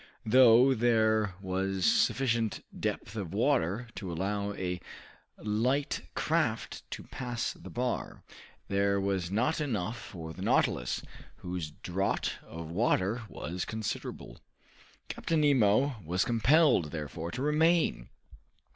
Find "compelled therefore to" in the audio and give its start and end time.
16.25-17.43